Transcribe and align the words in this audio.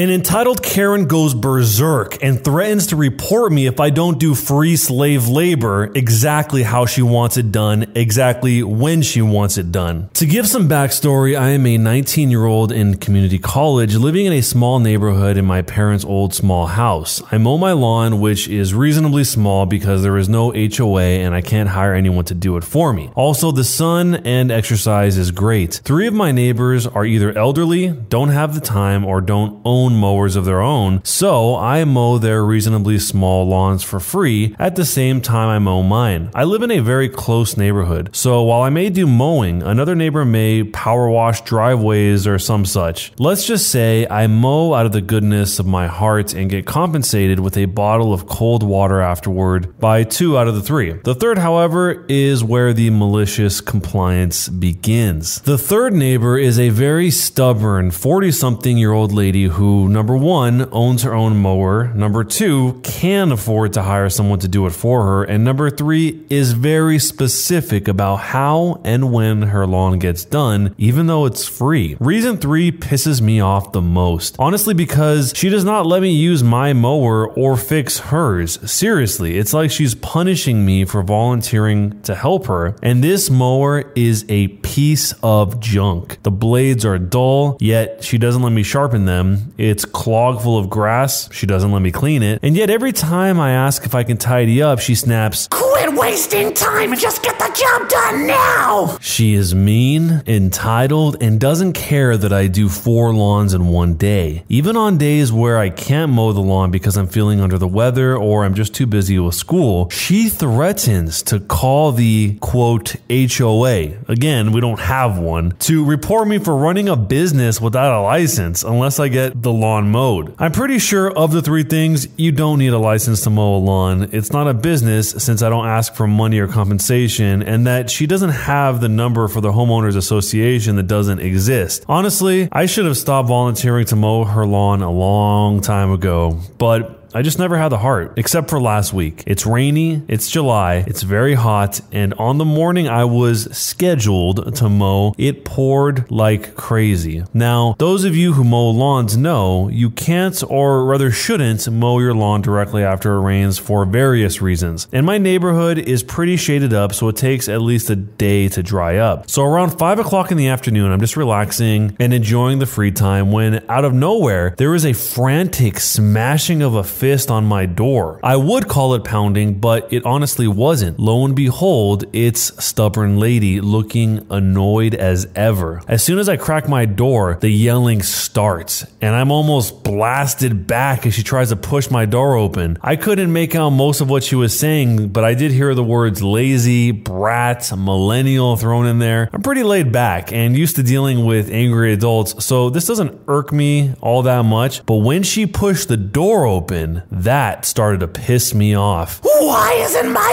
An 0.00 0.08
entitled 0.08 0.62
Karen 0.62 1.04
goes 1.04 1.34
berserk 1.34 2.24
and 2.24 2.42
threatens 2.42 2.86
to 2.86 2.96
report 2.96 3.52
me 3.52 3.66
if 3.66 3.80
I 3.80 3.90
don't 3.90 4.18
do 4.18 4.34
free 4.34 4.74
slave 4.76 5.28
labor 5.28 5.92
exactly 5.94 6.62
how 6.62 6.86
she 6.86 7.02
wants 7.02 7.36
it 7.36 7.52
done, 7.52 7.92
exactly 7.94 8.62
when 8.62 9.02
she 9.02 9.20
wants 9.20 9.58
it 9.58 9.70
done. 9.70 10.08
To 10.14 10.24
give 10.24 10.48
some 10.48 10.70
backstory, 10.70 11.38
I 11.38 11.50
am 11.50 11.66
a 11.66 11.76
19 11.76 12.30
year 12.30 12.46
old 12.46 12.72
in 12.72 12.96
community 12.96 13.38
college 13.38 13.94
living 13.94 14.24
in 14.24 14.32
a 14.32 14.40
small 14.40 14.78
neighborhood 14.78 15.36
in 15.36 15.44
my 15.44 15.60
parents' 15.60 16.06
old 16.06 16.32
small 16.32 16.68
house. 16.68 17.22
I 17.30 17.36
mow 17.36 17.58
my 17.58 17.72
lawn, 17.72 18.20
which 18.20 18.48
is 18.48 18.72
reasonably 18.72 19.24
small 19.24 19.66
because 19.66 20.02
there 20.02 20.16
is 20.16 20.30
no 20.30 20.50
HOA 20.50 21.02
and 21.02 21.34
I 21.34 21.42
can't 21.42 21.68
hire 21.68 21.92
anyone 21.92 22.24
to 22.24 22.34
do 22.34 22.56
it 22.56 22.64
for 22.64 22.94
me. 22.94 23.10
Also, 23.14 23.52
the 23.52 23.64
sun 23.64 24.14
and 24.24 24.50
exercise 24.50 25.18
is 25.18 25.30
great. 25.30 25.82
Three 25.84 26.06
of 26.06 26.14
my 26.14 26.32
neighbors 26.32 26.86
are 26.86 27.04
either 27.04 27.36
elderly, 27.36 27.88
don't 27.88 28.30
have 28.30 28.54
the 28.54 28.62
time, 28.62 29.04
or 29.04 29.20
don't 29.20 29.60
own 29.66 29.89
mowers 29.98 30.36
of 30.36 30.44
their 30.44 30.60
own, 30.60 31.04
so 31.04 31.56
I 31.56 31.84
mow 31.84 32.18
their 32.18 32.44
reasonably 32.44 32.98
small 32.98 33.46
lawns 33.46 33.82
for 33.82 34.00
free 34.00 34.54
at 34.58 34.76
the 34.76 34.84
same 34.84 35.20
time 35.20 35.48
I 35.48 35.58
mow 35.58 35.82
mine. 35.82 36.30
I 36.34 36.44
live 36.44 36.62
in 36.62 36.70
a 36.70 36.80
very 36.80 37.08
close 37.08 37.56
neighborhood, 37.56 38.10
so 38.12 38.42
while 38.42 38.62
I 38.62 38.70
may 38.70 38.90
do 38.90 39.06
mowing, 39.06 39.62
another 39.62 39.94
neighbor 39.94 40.24
may 40.24 40.64
power 40.64 41.08
wash 41.08 41.40
driveways 41.42 42.26
or 42.26 42.38
some 42.38 42.64
such. 42.64 43.12
Let's 43.18 43.46
just 43.46 43.68
say 43.68 44.06
I 44.08 44.26
mow 44.26 44.74
out 44.74 44.86
of 44.86 44.92
the 44.92 45.00
goodness 45.00 45.58
of 45.58 45.66
my 45.66 45.86
heart 45.86 46.34
and 46.34 46.50
get 46.50 46.66
compensated 46.66 47.40
with 47.40 47.56
a 47.56 47.66
bottle 47.66 48.12
of 48.12 48.26
cold 48.26 48.62
water 48.62 49.00
afterward 49.00 49.78
by 49.78 50.04
two 50.04 50.38
out 50.38 50.48
of 50.48 50.54
the 50.54 50.62
three. 50.62 50.92
The 51.04 51.14
third, 51.14 51.38
however, 51.38 52.04
is 52.08 52.44
where 52.44 52.72
the 52.72 52.90
malicious 52.90 53.60
compliance 53.60 54.48
begins. 54.48 55.40
The 55.42 55.58
third 55.58 55.94
neighbor 55.94 56.38
is 56.38 56.58
a 56.58 56.68
very 56.68 57.10
stubborn 57.10 57.90
40 57.90 58.32
something 58.32 58.78
year 58.78 58.92
old 58.92 59.12
lady 59.12 59.44
who, 59.44 59.79
number 59.88 60.16
one, 60.16 60.68
owns 60.72 61.02
her 61.02 61.14
own 61.14 61.36
mower, 61.36 61.92
number 61.94 62.24
two, 62.24 62.80
can 62.82 63.32
afford 63.32 63.72
to 63.74 63.82
hire 63.82 64.08
someone 64.08 64.38
to 64.40 64.48
do 64.48 64.66
it 64.66 64.70
for 64.70 65.04
her, 65.04 65.24
and 65.24 65.44
number 65.44 65.70
three, 65.70 66.24
is 66.30 66.52
very 66.52 66.98
specific 66.98 67.88
about 67.88 68.16
how 68.16 68.80
and 68.84 69.12
when 69.12 69.42
her 69.42 69.66
lawn 69.66 69.98
gets 69.98 70.24
done, 70.24 70.74
even 70.78 71.06
though 71.06 71.26
it's 71.26 71.46
free. 71.46 71.96
Reason 72.00 72.36
three 72.36 72.72
pisses 72.72 73.20
me 73.20 73.40
off 73.40 73.72
the 73.72 73.82
most. 73.82 74.36
Honestly, 74.38 74.74
because 74.74 75.32
she 75.34 75.48
does 75.48 75.64
not 75.64 75.86
let 75.86 76.02
me 76.02 76.10
use 76.10 76.42
my 76.42 76.72
mower 76.72 77.28
or 77.28 77.56
fix 77.56 77.98
hers. 77.98 78.58
Seriously, 78.70 79.38
it's 79.38 79.52
like 79.52 79.70
she's 79.70 79.94
punishing 79.94 80.64
me 80.64 80.84
for 80.84 81.02
volunteering 81.02 82.00
to 82.02 82.14
help 82.14 82.46
her, 82.46 82.76
and 82.82 83.02
this 83.02 83.30
mower 83.30 83.92
is 83.94 84.24
a 84.28 84.48
piece 84.48 85.12
of 85.22 85.60
junk. 85.60 86.22
The 86.22 86.30
blades 86.30 86.84
are 86.84 86.98
dull, 86.98 87.56
yet 87.60 88.04
she 88.04 88.18
doesn't 88.18 88.42
let 88.42 88.52
me 88.52 88.62
sharpen 88.62 89.04
them. 89.04 89.52
It's 89.60 89.84
clogged 89.84 90.40
full 90.40 90.56
of 90.56 90.70
grass, 90.70 91.28
she 91.34 91.44
doesn't 91.44 91.70
let 91.70 91.82
me 91.82 91.90
clean 91.90 92.22
it, 92.22 92.38
and 92.42 92.56
yet 92.56 92.70
every 92.70 92.92
time 92.92 93.38
I 93.38 93.50
ask 93.50 93.84
if 93.84 93.94
I 93.94 94.04
can 94.04 94.16
tidy 94.16 94.62
up, 94.62 94.78
she 94.78 94.94
snaps, 94.94 95.48
Quit 95.48 95.92
wasting 95.94 96.54
time 96.54 96.92
and 96.92 96.98
just 97.00 97.22
get 97.22 97.38
the 97.38 97.44
job 97.54 97.86
done 97.90 98.26
now! 98.26 98.96
She 99.02 99.34
is 99.34 99.54
mean, 99.54 100.22
entitled, 100.26 101.22
and 101.22 101.38
doesn't 101.38 101.74
care 101.74 102.16
that 102.16 102.32
I 102.32 102.46
do 102.46 102.70
four 102.70 103.12
lawns 103.12 103.52
in 103.52 103.68
one 103.68 103.96
day. 103.96 104.44
Even 104.48 104.78
on 104.78 104.96
days 104.96 105.30
where 105.30 105.58
I 105.58 105.68
can't 105.68 106.10
mow 106.10 106.32
the 106.32 106.40
lawn 106.40 106.70
because 106.70 106.96
I'm 106.96 107.06
feeling 107.06 107.42
under 107.42 107.58
the 107.58 107.68
weather 107.68 108.16
or 108.16 108.46
I'm 108.46 108.54
just 108.54 108.72
too 108.72 108.86
busy 108.86 109.18
with 109.18 109.34
school, 109.34 109.90
she 109.90 110.30
threatens 110.30 111.22
to 111.24 111.38
call 111.38 111.92
the 111.92 112.38
quote 112.40 112.96
HOA. 113.10 113.98
Again, 114.08 114.52
we 114.52 114.62
don't 114.62 114.80
have 114.80 115.18
one 115.18 115.50
to 115.60 115.84
report 115.84 116.28
me 116.28 116.38
for 116.38 116.56
running 116.56 116.88
a 116.88 116.96
business 116.96 117.60
without 117.60 118.00
a 118.00 118.00
license 118.00 118.62
unless 118.62 118.98
I 118.98 119.08
get 119.08 119.42
the 119.42 119.49
lawn 119.50 119.90
mowed. 119.90 120.34
I'm 120.38 120.52
pretty 120.52 120.78
sure 120.78 121.10
of 121.10 121.32
the 121.32 121.42
three 121.42 121.64
things, 121.64 122.08
you 122.16 122.32
don't 122.32 122.58
need 122.58 122.72
a 122.72 122.78
license 122.78 123.22
to 123.22 123.30
mow 123.30 123.56
a 123.56 123.58
lawn. 123.58 124.08
It's 124.12 124.32
not 124.32 124.48
a 124.48 124.54
business 124.54 125.10
since 125.10 125.42
I 125.42 125.48
don't 125.48 125.66
ask 125.66 125.94
for 125.94 126.06
money 126.06 126.38
or 126.38 126.46
compensation, 126.46 127.42
and 127.42 127.66
that 127.66 127.90
she 127.90 128.06
doesn't 128.06 128.30
have 128.30 128.80
the 128.80 128.88
number 128.88 129.28
for 129.28 129.40
the 129.40 129.52
homeowners 129.52 129.96
association 129.96 130.76
that 130.76 130.86
doesn't 130.86 131.20
exist. 131.20 131.84
Honestly, 131.88 132.48
I 132.52 132.66
should 132.66 132.86
have 132.86 132.96
stopped 132.96 133.28
volunteering 133.28 133.86
to 133.86 133.96
mow 133.96 134.24
her 134.24 134.46
lawn 134.46 134.82
a 134.82 134.90
long 134.90 135.60
time 135.60 135.90
ago, 135.90 136.38
but 136.58 136.99
I 137.12 137.22
just 137.22 137.38
never 137.38 137.56
had 137.56 137.70
the 137.70 137.78
heart, 137.78 138.14
except 138.16 138.50
for 138.50 138.60
last 138.60 138.92
week. 138.92 139.24
It's 139.26 139.44
rainy, 139.44 140.02
it's 140.06 140.30
July, 140.30 140.84
it's 140.86 141.02
very 141.02 141.34
hot, 141.34 141.80
and 141.90 142.14
on 142.14 142.38
the 142.38 142.44
morning 142.44 142.88
I 142.88 143.04
was 143.04 143.48
scheduled 143.56 144.54
to 144.56 144.68
mow, 144.68 145.14
it 145.18 145.44
poured 145.44 146.08
like 146.10 146.54
crazy. 146.54 147.24
Now, 147.34 147.74
those 147.78 148.04
of 148.04 148.14
you 148.14 148.34
who 148.34 148.44
mow 148.44 148.70
lawns 148.70 149.16
know 149.16 149.68
you 149.68 149.90
can't, 149.90 150.40
or 150.48 150.84
rather 150.84 151.10
shouldn't, 151.10 151.68
mow 151.70 151.98
your 151.98 152.14
lawn 152.14 152.42
directly 152.42 152.84
after 152.84 153.14
it 153.14 153.20
rains 153.20 153.58
for 153.58 153.84
various 153.84 154.40
reasons. 154.40 154.86
And 154.92 155.04
my 155.04 155.18
neighborhood 155.18 155.78
is 155.78 156.02
pretty 156.04 156.36
shaded 156.36 156.72
up, 156.72 156.94
so 156.94 157.08
it 157.08 157.16
takes 157.16 157.48
at 157.48 157.60
least 157.60 157.90
a 157.90 157.96
day 157.96 158.48
to 158.50 158.62
dry 158.62 158.98
up. 158.98 159.28
So 159.28 159.42
around 159.42 159.78
5 159.78 159.98
o'clock 159.98 160.30
in 160.30 160.36
the 160.36 160.48
afternoon, 160.48 160.92
I'm 160.92 161.00
just 161.00 161.16
relaxing 161.16 161.96
and 161.98 162.14
enjoying 162.14 162.60
the 162.60 162.66
free 162.66 162.92
time 162.92 163.32
when 163.32 163.64
out 163.68 163.84
of 163.84 163.92
nowhere, 163.92 164.54
there 164.58 164.74
is 164.74 164.86
a 164.86 164.92
frantic 164.92 165.80
smashing 165.80 166.62
of 166.62 166.74
a 166.74 166.84
fist 167.00 167.30
on 167.30 167.46
my 167.46 167.64
door. 167.64 168.20
I 168.22 168.36
would 168.36 168.68
call 168.68 168.92
it 168.92 169.04
pounding, 169.04 169.58
but 169.58 169.90
it 169.90 170.04
honestly 170.04 170.46
wasn't. 170.46 171.00
Lo 171.00 171.24
and 171.24 171.34
behold, 171.34 172.04
it's 172.12 172.62
stubborn 172.62 173.18
lady 173.18 173.62
looking 173.62 174.26
annoyed 174.28 174.94
as 174.94 175.26
ever. 175.34 175.80
As 175.88 176.04
soon 176.04 176.18
as 176.18 176.28
I 176.28 176.36
crack 176.36 176.68
my 176.68 176.84
door, 176.84 177.38
the 177.40 177.48
yelling 177.48 178.02
starts, 178.02 178.84
and 179.00 179.16
I'm 179.16 179.30
almost 179.30 179.82
blasted 179.82 180.66
back 180.66 181.06
as 181.06 181.14
she 181.14 181.22
tries 181.22 181.48
to 181.48 181.56
push 181.56 181.90
my 181.90 182.04
door 182.04 182.36
open. 182.36 182.76
I 182.82 182.96
couldn't 182.96 183.32
make 183.32 183.54
out 183.54 183.70
most 183.70 184.02
of 184.02 184.10
what 184.10 184.22
she 184.22 184.34
was 184.34 184.58
saying, 184.58 185.08
but 185.08 185.24
I 185.24 185.32
did 185.32 185.52
hear 185.52 185.74
the 185.74 185.82
words 185.82 186.22
lazy, 186.22 186.90
brat, 186.90 187.72
millennial 187.74 188.58
thrown 188.58 188.84
in 188.84 188.98
there. 188.98 189.30
I'm 189.32 189.40
pretty 189.40 189.62
laid 189.62 189.90
back 189.90 190.34
and 190.34 190.54
used 190.54 190.76
to 190.76 190.82
dealing 190.82 191.24
with 191.24 191.50
angry 191.50 191.94
adults, 191.94 192.44
so 192.44 192.68
this 192.68 192.86
doesn't 192.86 193.22
irk 193.26 193.52
me 193.52 193.94
all 194.02 194.20
that 194.24 194.44
much. 194.44 194.84
But 194.84 194.96
when 194.96 195.22
she 195.22 195.46
pushed 195.46 195.88
the 195.88 195.96
door 195.96 196.44
open, 196.44 196.89
that 197.10 197.64
started 197.64 198.00
to 198.00 198.08
piss 198.08 198.54
me 198.54 198.76
off. 198.76 199.20
Why 199.22 199.74
isn't 199.80 200.12
my 200.12 200.32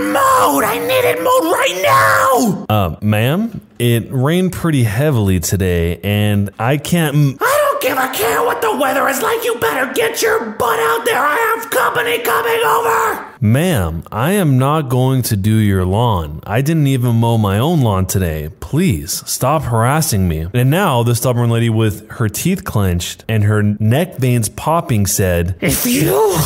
lawn 0.00 0.12
mowed? 0.12 0.64
I 0.64 0.78
need 0.78 1.04
it 1.08 1.18
mowed 1.22 1.52
right 1.52 1.80
now! 1.82 2.66
Uh, 2.68 2.96
ma'am, 3.02 3.60
it 3.78 4.06
rained 4.10 4.52
pretty 4.52 4.84
heavily 4.84 5.40
today, 5.40 5.98
and 6.04 6.50
I 6.58 6.76
can't. 6.76 7.14
m- 7.16 7.38
I 7.40 7.68
don't 7.70 7.82
give 7.82 7.98
a 7.98 8.12
care 8.14 8.42
what 8.44 8.60
the 8.62 8.76
weather 8.76 9.08
is 9.08 9.22
like. 9.22 9.44
You 9.44 9.58
better 9.58 9.92
get 9.92 10.22
your 10.22 10.40
butt 10.50 10.78
out 10.78 11.04
there. 11.04 11.18
I 11.18 11.36
have 11.56 11.70
company 11.70 12.18
coming 12.20 12.62
over. 12.64 13.31
Ma'am, 13.44 14.04
I 14.12 14.34
am 14.34 14.56
not 14.56 14.82
going 14.82 15.22
to 15.22 15.36
do 15.36 15.56
your 15.56 15.84
lawn. 15.84 16.38
I 16.46 16.60
didn't 16.62 16.86
even 16.86 17.16
mow 17.16 17.38
my 17.38 17.58
own 17.58 17.80
lawn 17.80 18.06
today. 18.06 18.50
Please 18.60 19.28
stop 19.28 19.62
harassing 19.62 20.28
me. 20.28 20.46
And 20.54 20.70
now 20.70 21.02
the 21.02 21.16
stubborn 21.16 21.50
lady 21.50 21.68
with 21.68 22.08
her 22.12 22.28
teeth 22.28 22.62
clenched 22.62 23.24
and 23.28 23.42
her 23.42 23.60
neck 23.64 24.18
veins 24.18 24.48
popping 24.48 25.06
said, 25.06 25.56
If 25.60 25.84
you 25.84 26.36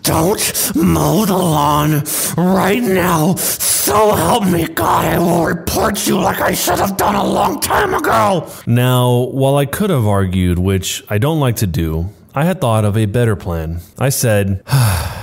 don't 0.00 0.72
mow 0.74 1.26
the 1.26 1.36
lawn 1.36 2.04
right 2.38 2.82
now, 2.82 3.34
so 3.34 4.14
help 4.14 4.46
me 4.46 4.66
God, 4.66 5.04
I 5.04 5.18
will 5.18 5.44
report 5.44 6.06
you 6.06 6.18
like 6.18 6.40
I 6.40 6.54
should 6.54 6.78
have 6.78 6.96
done 6.96 7.16
a 7.16 7.26
long 7.26 7.60
time 7.60 7.92
ago. 7.92 8.50
Now, 8.66 9.24
while 9.24 9.56
I 9.56 9.66
could 9.66 9.90
have 9.90 10.06
argued, 10.06 10.58
which 10.58 11.04
I 11.10 11.18
don't 11.18 11.38
like 11.38 11.56
to 11.56 11.66
do, 11.66 12.08
I 12.34 12.44
had 12.44 12.60
thought 12.60 12.84
of 12.86 12.96
a 12.96 13.06
better 13.06 13.34
plan. 13.34 13.80
I 13.98 14.10
said, 14.10 14.62